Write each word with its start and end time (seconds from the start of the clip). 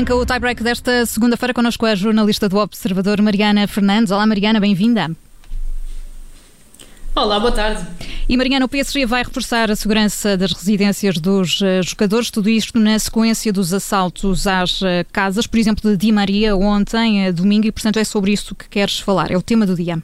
Arranca 0.00 0.16
o 0.16 0.24
tie-break 0.24 0.62
desta 0.62 1.04
segunda-feira 1.04 1.52
connosco 1.52 1.84
a 1.84 1.94
jornalista 1.94 2.48
do 2.48 2.56
Observador 2.56 3.20
Mariana 3.20 3.68
Fernandes. 3.68 4.10
Olá 4.10 4.26
Mariana, 4.26 4.58
bem-vinda. 4.58 5.10
Olá, 7.14 7.38
boa 7.38 7.52
tarde. 7.52 7.86
E 8.26 8.34
Mariana, 8.34 8.64
o 8.64 8.68
PSG 8.68 9.04
vai 9.04 9.22
reforçar 9.22 9.70
a 9.70 9.76
segurança 9.76 10.38
das 10.38 10.52
residências 10.52 11.18
dos 11.18 11.60
uh, 11.60 11.82
jogadores, 11.82 12.30
tudo 12.30 12.48
isto 12.48 12.78
na 12.78 12.98
sequência 12.98 13.52
dos 13.52 13.74
assaltos 13.74 14.46
às 14.46 14.80
uh, 14.80 14.86
casas, 15.12 15.46
por 15.46 15.58
exemplo, 15.58 15.90
de 15.90 15.98
Di 15.98 16.10
Maria 16.10 16.56
ontem, 16.56 17.28
uh, 17.28 17.32
domingo, 17.34 17.66
e 17.66 17.72
portanto 17.72 17.98
é 17.98 18.04
sobre 18.04 18.32
isso 18.32 18.54
que 18.54 18.70
queres 18.70 18.98
falar, 18.98 19.30
é 19.30 19.36
o 19.36 19.42
tema 19.42 19.66
do 19.66 19.74
dia. 19.74 20.02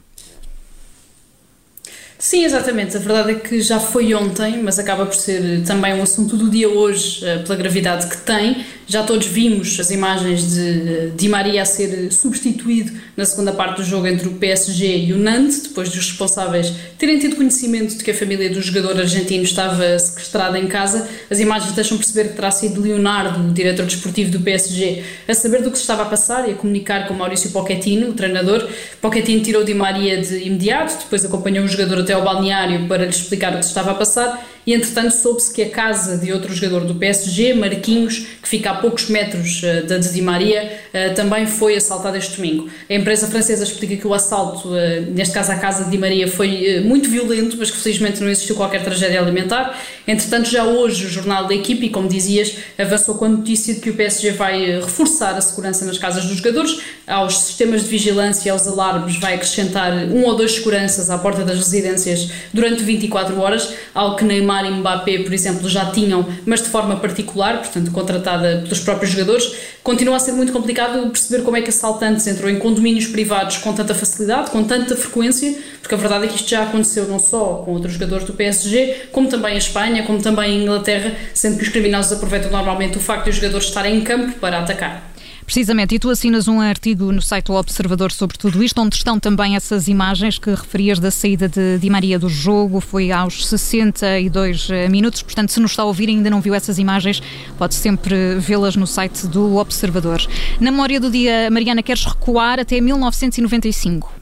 Sim, 2.19 2.45
exatamente. 2.45 2.97
A 2.97 2.99
verdade 2.99 3.31
é 3.31 3.35
que 3.35 3.61
já 3.61 3.79
foi 3.79 4.13
ontem, 4.13 4.61
mas 4.63 4.79
acaba 4.79 5.05
por 5.05 5.15
ser 5.15 5.63
também 5.65 5.93
um 5.93 6.01
assunto 6.01 6.35
do 6.35 6.49
dia 6.49 6.67
hoje, 6.67 7.21
pela 7.43 7.55
gravidade 7.55 8.07
que 8.07 8.17
tem. 8.17 8.65
Já 8.89 9.03
todos 9.03 9.27
vimos 9.27 9.77
as 9.81 9.91
imagens 9.91 10.53
de 10.53 11.11
Di 11.11 11.27
Maria 11.27 11.61
a 11.61 11.65
ser 11.65 12.09
substituído 12.09 12.93
na 13.17 13.25
segunda 13.25 13.51
parte 13.51 13.77
do 13.77 13.83
jogo 13.83 14.07
entre 14.07 14.29
o 14.29 14.35
PSG 14.35 15.07
e 15.07 15.13
o 15.13 15.17
Nantes, 15.17 15.63
depois 15.63 15.89
dos 15.89 15.97
responsáveis 15.97 16.71
terem 16.97 17.19
tido 17.19 17.35
conhecimento 17.35 17.97
de 17.97 18.03
que 18.03 18.11
a 18.11 18.13
família 18.13 18.49
do 18.49 18.61
jogador 18.61 18.97
argentino 18.97 19.43
estava 19.43 19.99
sequestrada 19.99 20.57
em 20.57 20.67
casa. 20.67 21.05
As 21.29 21.39
imagens 21.41 21.73
deixam 21.73 21.97
perceber 21.97 22.29
que 22.29 22.35
terá 22.35 22.49
sido 22.49 22.79
Leonardo, 22.79 23.49
o 23.49 23.53
diretor 23.53 23.85
desportivo 23.85 24.31
do 24.31 24.39
PSG, 24.39 25.03
a 25.27 25.33
saber 25.33 25.61
do 25.61 25.69
que 25.69 25.77
se 25.77 25.83
estava 25.83 26.03
a 26.03 26.05
passar 26.05 26.47
e 26.47 26.53
a 26.53 26.55
comunicar 26.55 27.09
com 27.09 27.13
Maurício 27.13 27.51
Pochettino, 27.51 28.09
o 28.09 28.13
treinador. 28.13 28.67
Pochettino 29.01 29.43
tirou 29.43 29.65
Di 29.65 29.73
Maria 29.73 30.21
de 30.21 30.43
imediato, 30.43 30.97
depois 31.03 31.25
acompanhou 31.25 31.65
o 31.65 31.67
jogador 31.67 32.03
até 32.07 32.13
ao 32.13 32.23
balneário 32.23 32.87
para 32.87 33.03
lhe 33.03 33.09
explicar 33.09 33.53
o 33.53 33.57
que 33.57 33.63
se 33.63 33.69
estava 33.69 33.91
a 33.91 33.95
passar 33.95 34.41
e 34.67 34.73
entretanto 34.73 35.11
soube-se 35.11 35.53
que 35.53 35.61
a 35.61 35.69
casa 35.69 36.17
de 36.17 36.33
outro 36.33 36.53
jogador 36.53 36.83
do 36.83 36.93
PSG, 36.93 37.53
Marquinhos, 37.53 38.27
que 38.41 38.49
fica 38.49 38.71
a 38.71 38.75
poucos 38.75 39.07
metros 39.07 39.61
uh, 39.63 39.87
da 39.87 39.97
de 39.97 40.11
Di 40.11 40.21
Maria, 40.21 40.81
uh, 40.93 41.15
também 41.15 41.47
foi 41.47 41.77
assaltada 41.77 42.17
este 42.17 42.35
domingo. 42.35 42.69
A 42.89 42.93
empresa 42.93 43.27
francesa 43.27 43.63
explica 43.63 43.95
que 43.95 44.05
o 44.05 44.13
assalto, 44.13 44.67
uh, 44.67 44.75
neste 45.13 45.33
caso 45.33 45.53
à 45.53 45.55
casa 45.55 45.85
de 45.85 45.91
Di 45.91 45.97
Maria, 45.97 46.27
foi 46.27 46.81
muito 46.81 47.09
violento, 47.09 47.55
mas 47.57 47.71
que 47.71 47.77
felizmente 47.77 48.19
não 48.19 48.29
existiu 48.29 48.57
qualquer 48.57 48.83
tragédia 48.83 49.21
alimentar. 49.21 49.79
Entretanto, 50.05 50.49
já 50.49 50.65
hoje 50.65 51.05
o 51.05 51.09
jornal 51.09 51.47
da 51.47 51.55
equipe, 51.55 51.85
e 51.85 51.89
como 51.89 52.09
dizias, 52.09 52.57
avançou 52.77 53.15
com 53.15 53.23
a 53.23 53.29
notícia 53.29 53.73
de 53.73 53.79
que 53.79 53.89
o 53.89 53.93
PSG 53.93 54.31
vai 54.31 54.81
reforçar 54.81 55.33
a 55.35 55.41
segurança 55.41 55.85
nas 55.85 55.97
casas 55.97 56.25
dos 56.25 56.35
jogadores, 56.35 56.77
aos 57.07 57.39
sistemas 57.39 57.83
de 57.83 57.87
vigilância 57.87 58.49
e 58.49 58.51
aos 58.51 58.67
alarmes 58.67 59.17
vai 59.17 59.35
acrescentar 59.35 59.93
um 59.93 60.25
ou 60.25 60.35
dois 60.35 60.55
seguranças 60.55 61.09
à 61.09 61.17
porta 61.17 61.45
das 61.45 61.57
residências 61.57 62.29
durante 62.53 62.83
24 62.83 63.39
horas, 63.39 63.73
algo 63.95 64.17
que 64.17 64.25
Neymar 64.25 64.56
Neymar 64.61 64.65
e 64.65 64.71
Mbappé, 64.71 65.19
por 65.19 65.33
exemplo, 65.33 65.69
já 65.69 65.91
tinham, 65.91 66.25
mas 66.45 66.61
de 66.61 66.69
forma 66.69 66.95
particular, 66.97 67.59
portanto 67.59 67.91
contratada 67.91 68.61
pelos 68.63 68.79
próprios 68.79 69.11
jogadores, 69.11 69.55
continua 69.83 70.15
a 70.15 70.19
ser 70.19 70.31
muito 70.31 70.51
complicado 70.51 71.09
perceber 71.09 71.43
como 71.43 71.57
é 71.57 71.61
que 71.61 71.69
assaltantes 71.69 72.25
entram 72.27 72.49
em 72.49 72.57
condomínios 72.57 73.07
privados 73.07 73.57
com 73.57 73.73
tanta 73.73 73.93
facilidade, 73.93 74.51
com 74.51 74.63
tanta 74.63 74.95
frequência, 74.95 75.55
porque 75.81 75.95
a 75.95 75.97
verdade 75.97 76.25
é 76.25 76.27
que 76.27 76.35
isto 76.35 76.49
já 76.49 76.63
aconteceu 76.63 77.07
não 77.07 77.19
só 77.19 77.61
com 77.65 77.71
outros 77.73 77.93
jogadores 77.93 78.25
do 78.25 78.33
PSG, 78.33 79.07
como 79.11 79.27
também 79.27 79.53
a 79.53 79.57
Espanha, 79.57 80.03
como 80.03 80.21
também 80.21 80.59
a 80.59 80.63
Inglaterra, 80.63 81.13
sendo 81.33 81.57
que 81.57 81.63
os 81.63 81.69
criminosos 81.69 82.11
aproveitam 82.11 82.51
normalmente 82.51 82.97
o 82.97 83.01
facto 83.01 83.25
de 83.25 83.29
os 83.31 83.35
jogadores 83.37 83.67
estarem 83.67 83.97
em 83.97 84.01
campo 84.01 84.33
para 84.39 84.59
atacar. 84.59 85.16
Precisamente, 85.47 85.95
e 85.95 85.99
tu 85.99 86.09
assinas 86.09 86.49
um 86.49 86.59
artigo 86.59 87.09
no 87.09 87.21
site 87.21 87.45
do 87.45 87.53
Observador 87.53 88.11
sobre 88.11 88.37
tudo 88.37 88.61
isto, 88.61 88.81
onde 88.81 88.97
estão 88.97 89.17
também 89.17 89.55
essas 89.55 89.87
imagens 89.87 90.37
que 90.37 90.49
referias 90.49 90.99
da 90.99 91.09
saída 91.09 91.47
de 91.47 91.79
Di 91.79 91.89
Maria 91.89 92.19
do 92.19 92.27
jogo, 92.27 92.81
foi 92.81 93.13
aos 93.13 93.47
62 93.47 94.69
eh, 94.69 94.89
minutos, 94.89 95.21
portanto, 95.21 95.53
se 95.53 95.61
nos 95.61 95.71
está 95.71 95.83
a 95.83 95.85
ouvir 95.85 96.09
e 96.09 96.11
ainda 96.11 96.29
não 96.29 96.41
viu 96.41 96.53
essas 96.53 96.77
imagens, 96.77 97.23
pode 97.57 97.75
sempre 97.75 98.35
vê-las 98.39 98.75
no 98.75 98.85
site 98.85 99.25
do 99.25 99.55
Observador. 99.55 100.21
Na 100.59 100.69
memória 100.69 100.99
do 100.99 101.09
dia, 101.09 101.49
Mariana, 101.49 101.81
queres 101.81 102.03
recuar 102.03 102.59
até 102.59 102.81
1995? 102.81 104.16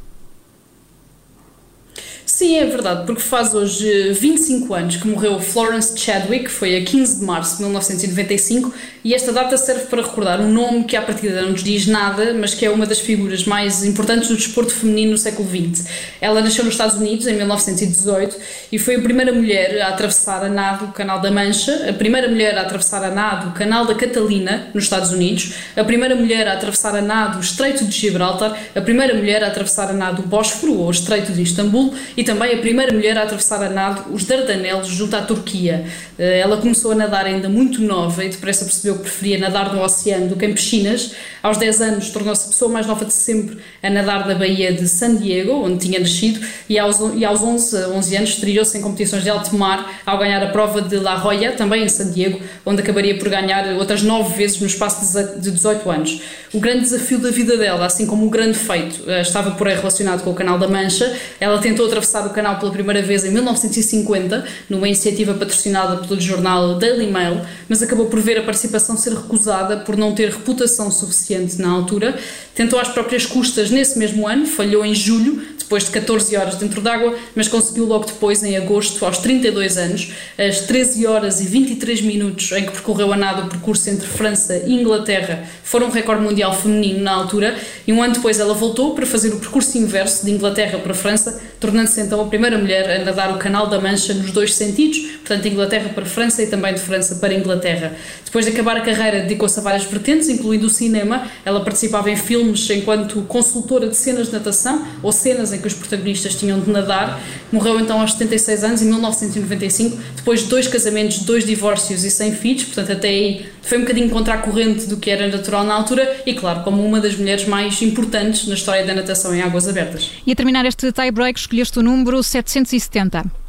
Sim, 2.26 2.58
é 2.58 2.66
verdade, 2.66 3.06
porque 3.06 3.22
faz 3.22 3.54
hoje 3.54 4.12
25 4.14 4.74
anos 4.74 4.96
que 4.98 5.08
morreu 5.08 5.40
Florence 5.40 5.96
Chadwick, 5.96 6.50
foi 6.50 6.76
a 6.76 6.84
15 6.84 7.20
de 7.20 7.24
março 7.24 7.58
de 7.58 7.64
1995, 7.64 8.74
e 9.04 9.14
esta 9.14 9.32
data 9.32 9.56
serve 9.58 9.86
para 9.86 10.02
recordar 10.02 10.42
um 10.42 10.52
nome 10.52 10.86
que 10.86 10.98
à 10.98 11.02
partida 11.04 11.44
não 11.44 11.52
nos 11.52 11.64
diz 11.64 11.86
nada, 11.86 12.34
mas 12.34 12.56
que 12.56 12.66
é 12.66 12.72
uma 12.72 12.88
das 12.88 13.00
figuras 13.00 13.46
mais 13.46 13.84
importantes 13.84 14.30
do 14.30 14.36
desporto 14.36 14.74
feminino 14.74 15.12
no 15.12 15.18
século 15.20 15.48
XX. 15.48 15.88
Ela 16.20 16.42
nasceu 16.42 16.66
nos 16.66 16.74
Estados 16.74 16.98
Unidos 16.98 17.28
em 17.28 17.36
1918 17.36 18.36
e 18.72 18.80
foi 18.80 18.96
a 18.96 19.02
primeira 19.02 19.32
mulher 19.32 19.80
a 19.84 19.90
atravessar 19.90 20.44
a 20.44 20.50
nado 20.50 20.86
o 20.86 20.92
Canal 20.92 21.22
da 21.22 21.30
Mancha, 21.30 21.88
a 21.88 21.94
primeira 21.94 22.28
mulher 22.28 22.58
a 22.58 22.62
atravessar 22.62 23.04
a 23.04 23.12
nado 23.12 23.50
o 23.50 23.52
Canal 23.52 23.86
da 23.86 23.94
Catalina, 23.94 24.70
nos 24.74 24.86
Estados 24.86 25.12
Unidos, 25.12 25.54
a 25.78 25.84
primeira 25.84 26.16
mulher 26.16 26.48
a 26.48 26.54
atravessar 26.54 26.96
a 26.96 27.02
nado 27.04 27.38
o 27.38 27.42
Estreito 27.42 27.86
de 27.86 27.96
Gibraltar, 27.96 28.58
a 28.76 28.82
primeira 28.82 29.14
mulher 29.14 29.44
a 29.44 29.48
atravessar 29.48 29.92
a 29.92 29.94
nado 29.94 30.24
o 30.24 30.26
Bósforo 30.26 30.80
ou 30.80 30.88
o 30.88 30.92
Estreito 30.92 31.32
de 31.32 31.44
Istambul 31.44 31.94
e 32.18 32.24
também 32.24 32.54
a 32.54 32.58
primeira 32.58 32.94
mulher 32.94 33.18
a 33.18 33.24
atravessar 33.24 33.62
a 33.64 33.70
nado 33.70 34.14
os 34.14 34.24
Dardanelos 34.24 34.88
junto 34.88 35.16
à 35.16 35.22
Turquia. 35.22 35.86
Eh, 36.18 36.40
ela 36.40 36.58
começou 36.58 36.92
a 36.92 36.96
nadar 36.96 37.26
ainda 37.26 37.50
muito 37.50 37.82
nova 37.82 38.24
e 38.24 38.30
depressa 38.30 38.64
percebeu 38.66 38.96
que 38.96 39.02
preferia 39.02 39.38
nadar 39.38 39.74
no 39.74 39.82
oceano 39.82 40.30
do 40.30 40.36
que 40.36 40.46
em 40.46 40.54
piscinas. 40.54 41.12
Aos 41.44 41.58
10 41.58 41.82
anos 41.82 42.10
tornou-se 42.10 42.46
a 42.46 42.50
pessoa 42.50 42.72
mais 42.72 42.88
nova 42.88 43.06
de 43.06 43.14
sempre 43.14 43.58
a 43.84 43.90
nadar 43.90 44.28
na 44.28 44.34
Baía 44.36 44.72
de 44.74 44.88
San 44.88 45.16
Diego, 45.16 45.64
onde 45.64 45.86
tinha 45.86 46.00
nascido, 46.00 46.40
e 46.70 46.80
aos, 46.80 46.98
e 47.16 47.26
aos 47.26 47.42
11, 47.42 47.86
11 47.88 48.18
anos 48.18 48.30
estreou-se 48.32 48.78
em 48.78 48.82
competições 48.82 49.24
de 49.24 49.30
alto 49.30 49.56
mar 49.56 50.02
ao 50.06 50.18
ganhar 50.18 50.42
a 50.42 50.48
prova 50.48 50.82
de 50.82 50.98
La 50.98 51.18
Jolla, 51.18 51.52
também 51.52 51.84
em 51.84 51.90
San 51.90 52.12
Diego, 52.12 52.40
onde 52.66 52.82
acabaria 52.82 53.18
por 53.18 53.30
ganhar 53.30 53.76
outras 53.76 54.02
9 54.02 54.36
vezes 54.36 54.60
no 54.60 54.68
espaço 54.68 55.06
de 55.40 55.52
18 55.52 55.90
anos. 55.92 56.22
O 56.54 56.60
grande 56.60 56.82
desafio 56.82 57.20
da 57.20 57.30
vida 57.30 57.58
dela, 57.58 57.86
assim 57.86 58.06
como 58.06 58.26
o 58.26 58.30
grande 58.30 58.58
feito, 58.58 59.04
eh, 59.10 59.22
estava 59.22 59.52
por 59.52 59.68
aí 59.68 59.76
relacionado 59.76 60.24
com 60.24 60.32
o 60.32 60.34
Canal 60.34 60.58
da 60.58 60.68
Mancha. 60.68 61.14
Ela 61.40 61.60
tentou 61.60 61.86
atravessar 61.86 62.05
o 62.28 62.30
canal 62.30 62.60
pela 62.60 62.72
primeira 62.72 63.02
vez 63.02 63.26
em 63.26 63.32
1950, 63.32 64.46
numa 64.70 64.88
iniciativa 64.88 65.34
patrocinada 65.34 65.98
pelo 65.98 66.20
jornal 66.20 66.76
Daily 66.78 67.12
Mail, 67.12 67.42
mas 67.68 67.82
acabou 67.82 68.06
por 68.06 68.20
ver 68.20 68.38
a 68.38 68.44
participação 68.44 68.96
ser 68.96 69.14
recusada 69.14 69.78
por 69.78 69.98
não 69.98 70.14
ter 70.14 70.30
reputação 70.30 70.92
suficiente 70.92 71.60
na 71.62 71.70
altura. 71.70 72.18
Tentou 72.56 72.80
às 72.80 72.88
próprias 72.88 73.26
custas 73.26 73.70
nesse 73.70 74.00
mesmo 74.00 74.26
ano, 74.26 74.46
falhou 74.46 74.86
em 74.86 74.96
julho, 74.96 75.46
depois 75.66 75.84
de 75.84 75.92
14 75.92 76.38
horas 76.38 76.56
dentro 76.56 76.80
d'água, 76.80 77.16
mas 77.36 77.48
conseguiu 77.48 77.86
logo 77.86 78.06
depois, 78.06 78.44
em 78.44 78.56
agosto, 78.56 79.04
aos 79.04 79.18
32 79.18 79.78
anos, 79.78 80.14
às 80.38 80.62
13 80.62 81.06
horas 81.06 81.42
e 81.42 81.48
23 81.48 82.02
minutos 82.02 82.52
em 82.54 82.64
que 82.64 82.72
percorreu 82.72 83.12
a 83.12 83.18
nada 83.18 83.44
o 83.44 83.50
percurso 83.50 83.90
entre 83.90 84.08
França 84.08 84.56
e 84.66 84.74
Inglaterra, 84.74 85.44
foram 85.64 85.88
um 85.88 85.92
recorde 85.92 86.24
mundial 86.24 86.56
feminino 86.56 87.02
na 87.02 87.12
altura, 87.12 87.58
e 87.86 87.92
um 87.92 88.02
ano 88.02 88.14
depois 88.14 88.40
ela 88.40 88.54
voltou 88.54 88.94
para 88.94 89.06
fazer 89.06 89.34
o 89.34 89.40
percurso 89.40 89.78
inverso 89.78 90.24
de 90.24 90.32
Inglaterra 90.32 90.78
para 90.78 90.94
França, 90.94 91.42
tornando-se 91.60 92.00
então 92.00 92.22
a 92.22 92.26
primeira 92.28 92.58
mulher 92.58 93.02
a 93.02 93.04
nadar 93.04 93.34
o 93.34 93.38
Canal 93.38 93.68
da 93.68 93.82
Mancha 93.82 94.14
nos 94.14 94.32
dois 94.32 94.54
sentidos, 94.54 95.00
portanto, 95.26 95.48
Inglaterra 95.48 95.90
para 95.94 96.06
França 96.06 96.44
e 96.44 96.48
também 96.48 96.74
de 96.74 96.80
França 96.80 97.16
para 97.16 97.34
Inglaterra. 97.34 97.96
Depois 98.24 98.46
de 98.46 98.52
acabar 98.52 98.78
a 98.78 98.82
carreira, 98.82 99.22
dedicou-se 99.22 99.60
a 99.60 99.64
várias 99.64 99.84
vertentes, 99.84 100.30
incluindo 100.30 100.68
o 100.68 100.70
cinema. 100.70 101.28
Ela 101.44 101.62
participava 101.62 102.12
em 102.12 102.16
filmes 102.16 102.45
enquanto 102.74 103.22
consultora 103.24 103.88
de 103.88 103.96
cenas 103.96 104.28
de 104.28 104.34
natação 104.34 104.86
ou 105.02 105.12
cenas 105.12 105.54
em 105.54 105.60
que 105.60 105.68
os 105.68 105.74
protagonistas 105.74 106.36
tinham 106.36 106.60
de 106.60 106.70
nadar. 106.70 107.20
Morreu 107.52 107.80
então 107.80 108.02
aos 108.02 108.14
76 108.14 108.64
anos, 108.64 108.82
em 108.82 108.86
1995, 108.86 109.98
depois 110.16 110.42
de 110.42 110.48
dois 110.48 110.68
casamentos, 110.68 111.20
dois 111.20 111.46
divórcios 111.46 112.04
e 112.04 112.12
sem 112.12 112.34
filhos, 112.34 112.66
portanto, 112.66 112.92
até 112.92 113.08
aí 113.08 113.46
foi 113.62 113.78
um 113.78 113.82
bocadinho 113.82 114.10
contra 114.10 114.36
a 114.36 114.38
corrente 114.38 114.86
do 114.86 114.98
que 114.98 115.10
era 115.10 115.28
natural 115.28 115.64
na 115.64 115.74
altura 115.74 116.22
e, 116.26 116.34
claro, 116.34 116.64
como 116.64 116.86
uma 116.86 117.00
das 117.00 117.16
mulheres 117.16 117.48
mais 117.48 117.82
importantes 117.82 118.48
na 118.48 118.54
história 118.54 118.86
da 118.86 118.94
natação 118.94 119.34
em 119.34 119.42
águas 119.42 119.68
abertas. 119.68 120.12
E 120.26 120.32
a 120.32 120.36
terminar 120.36 120.66
este 120.66 120.92
tie-break, 120.92 121.40
escolheste 121.40 121.80
o 121.80 121.84
número 121.84 122.22
770. 122.22 123.45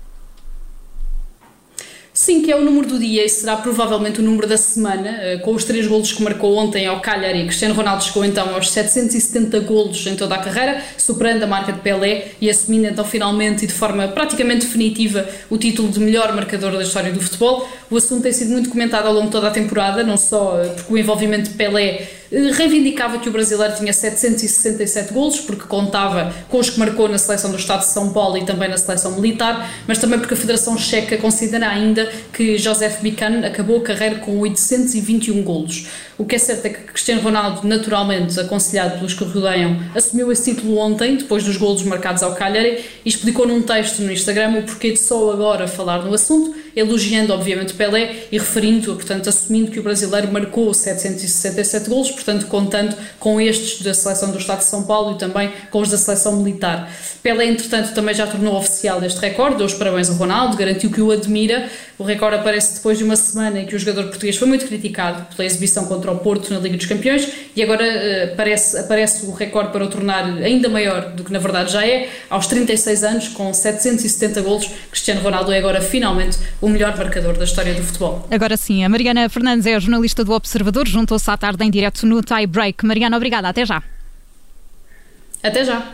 Sim, 2.27 2.43
que 2.43 2.51
é 2.51 2.57
o 2.57 2.61
número 2.61 2.89
do 2.89 2.99
dia 2.99 3.25
e 3.25 3.29
será 3.29 3.57
provavelmente 3.57 4.19
o 4.19 4.23
número 4.25 4.49
da 4.49 4.57
semana, 4.57 5.11
eh, 5.11 5.37
com 5.37 5.55
os 5.55 5.63
três 5.63 5.87
golos 5.87 6.11
que 6.11 6.21
marcou 6.21 6.57
ontem 6.57 6.85
ao 6.85 6.99
Cagliari. 6.99 7.45
Cristiano 7.45 7.73
Ronaldo 7.73 8.03
chegou 8.03 8.25
então 8.25 8.53
aos 8.53 8.69
770 8.73 9.61
golos 9.61 10.05
em 10.09 10.17
toda 10.17 10.35
a 10.35 10.39
carreira, 10.39 10.83
superando 10.99 11.45
a 11.45 11.47
marca 11.47 11.73
de 11.73 11.79
Pelé 11.79 12.33
e 12.41 12.51
assumindo 12.51 12.89
então 12.89 13.05
finalmente 13.05 13.63
e 13.63 13.69
de 13.69 13.73
forma 13.73 14.09
praticamente 14.09 14.67
definitiva 14.67 15.25
o 15.49 15.57
título 15.57 15.89
de 15.89 16.01
melhor 16.01 16.35
marcador 16.35 16.73
da 16.73 16.83
história 16.83 17.13
do 17.13 17.21
futebol. 17.21 17.65
O 17.89 17.97
assunto 17.97 18.25
tem 18.25 18.33
sido 18.33 18.51
muito 18.51 18.71
comentado 18.71 19.07
ao 19.07 19.13
longo 19.13 19.27
de 19.27 19.31
toda 19.31 19.47
a 19.47 19.53
temporada, 19.53 20.03
não 20.03 20.17
só 20.17 20.61
eh, 20.61 20.71
porque 20.71 20.93
o 20.93 20.99
envolvimento 20.99 21.51
de 21.51 21.55
Pelé 21.55 22.09
reivindicava 22.31 23.19
que 23.19 23.29
o 23.29 23.33
brasileiro 23.33 23.75
tinha 23.77 23.93
767 23.93 25.13
golos, 25.13 25.41
porque 25.41 25.65
contava 25.65 26.33
com 26.49 26.59
os 26.59 26.71
que 26.71 26.79
marcou 26.79 27.09
na 27.09 27.19
seleção 27.19 27.51
do 27.51 27.57
Estado 27.57 27.81
de 27.81 27.89
São 27.89 28.13
Paulo 28.13 28.37
e 28.39 28.45
também 28.45 28.69
na 28.69 28.79
seleção 28.79 29.13
militar, 29.13 29.71
mas 29.87 29.99
também 29.99 30.19
porque 30.19 30.35
a 30.35 30.37
Federação 30.37 30.77
Checa 30.77 31.17
considera 31.19 31.69
ainda 31.69 32.11
que 32.33 32.59
Josef 32.59 33.03
Bican 33.03 33.47
acabou 33.47 33.79
a 33.79 33.83
carreira 33.83 34.17
com 34.17 34.39
821 34.39 35.43
golos. 35.43 35.87
O 36.19 36.25
que 36.25 36.37
é 36.37 36.39
certo 36.39 36.67
é 36.67 36.71
que 36.71 36.81
Cristiano 36.81 37.21
Ronaldo, 37.21 37.67
naturalmente 37.67 38.39
aconselhado 38.41 38.97
pelos 38.97 39.13
que 39.13 39.23
o 39.23 39.29
rodeiam, 39.29 39.79
assumiu 39.95 40.33
esse 40.33 40.55
título 40.55 40.79
ontem, 40.79 41.17
depois 41.17 41.45
dos 41.45 41.57
golos 41.57 41.83
marcados 41.83 42.23
ao 42.23 42.35
Cagliari, 42.35 42.85
e 43.05 43.09
explicou 43.09 43.47
num 43.47 43.63
texto 43.63 44.01
no 44.01 44.11
Instagram 44.11 44.59
o 44.59 44.63
porquê 44.63 44.93
de 44.93 44.99
só 44.99 45.31
agora 45.31 45.69
falar 45.69 46.05
no 46.05 46.15
assunto 46.15 46.66
elogiando 46.77 47.33
obviamente 47.33 47.73
Pelé 47.73 48.27
e 48.31 48.39
referindo, 48.39 48.95
portanto, 48.95 49.29
assumindo 49.29 49.71
que 49.71 49.81
o 49.81 49.83
brasileiro 49.83 50.31
marcou 50.31 50.73
767 50.75 51.89
golos, 51.89 52.11
portanto, 52.11 52.47
contando 52.47 52.95
com 53.19 53.41
estes 53.41 53.81
da 53.81 53.95
seleção 53.95 54.31
do 54.31 54.39
Estado 54.39 54.59
de 54.59 54.67
São 54.67 54.83
Paulo 54.83 55.17
e 55.17 55.19
também 55.19 55.51
com 55.71 55.81
os 55.81 55.89
da 55.89 55.97
seleção 55.97 56.37
militar. 56.37 56.93
Pelé, 57.23 57.47
entretanto, 57.47 57.95
também 57.95 58.15
já 58.15 58.27
tornou 58.27 58.55
oficial 58.55 59.03
este 59.03 59.19
recorde, 59.19 59.57
deu 59.57 59.67
os 59.67 59.75
parabéns 59.75 60.11
ao 60.11 60.17
Ronaldo, 60.17 60.57
garantiu 60.57 60.91
que 60.91 61.01
o 61.01 61.11
admira. 61.11 61.69
O 61.99 62.05
recorde 62.05 62.37
aparece 62.37 62.75
depois 62.75 62.99
de 62.99 63.05
uma 63.05 63.17
semana 63.17 63.61
em 63.61 63.67
que 63.67 63.75
o 63.75 63.79
jogador 63.79 64.05
português 64.05 64.37
foi 64.37 64.47
muito 64.47 64.67
criticado 64.67 65.35
pela 65.35 65.47
exibição 65.47 65.87
contra 65.87 66.11
o 66.13 66.19
Porto 66.19 66.53
na 66.53 66.61
Liga 66.61 66.77
dos 66.77 66.87
Campeões 66.87 67.27
e 67.55 67.63
agora 67.63 67.85
aparece, 68.33 68.79
aparece 68.79 69.27
o 69.27 69.33
recorde 69.33 69.73
para 69.73 69.85
o 69.85 69.89
tornar 69.89 70.25
ainda 70.25 70.69
maior 70.69 71.13
do 71.13 71.25
que 71.25 71.33
na 71.33 71.39
verdade 71.39 71.73
já 71.73 71.87
é. 71.87 72.11
Aos 72.29 72.47
36 72.47 73.05
anos, 73.05 73.29
com 73.29 73.53
770 73.53 74.43
golos, 74.43 74.71
Cristiano 74.91 75.23
Ronaldo 75.23 75.53
é 75.53 75.59
agora 75.59 75.81
finalmente 75.81 76.39
o 76.61 76.69
melhor 76.69 76.97
marcador 76.97 77.37
da 77.37 77.45
história 77.45 77.73
do 77.75 77.83
futebol. 77.83 78.27
Agora 78.31 78.57
sim, 78.57 78.85
a 78.85 78.89
Mariana 78.89 79.29
Fernandes 79.29 79.67
é 79.67 79.75
a 79.75 79.79
jornalista 79.79 80.23
do 80.23 80.33
Observador, 80.33 80.87
juntou-se 80.87 81.31
à 81.31 81.37
tarde 81.37 81.65
em 81.65 81.71
direto 81.71 82.07
no 82.07 82.23
Tie 82.23 82.47
Break. 82.47 82.85
Mariana, 82.85 83.17
obrigada, 83.17 83.49
até 83.49 83.65
já. 83.65 83.83
Até 85.43 85.65
já. 85.65 85.93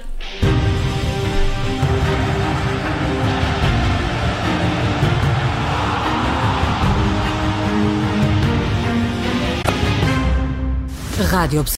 Radio 11.43 11.65